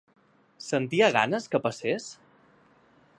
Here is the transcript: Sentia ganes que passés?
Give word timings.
Sentia 0.67 1.11
ganes 1.17 1.47
que 1.53 1.63
passés? 1.67 2.11